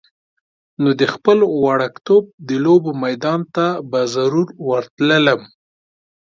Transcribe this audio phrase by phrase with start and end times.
[0.81, 5.41] نو د خپل وړکتوب د لوبو میدان ته به ضرور ورتللم.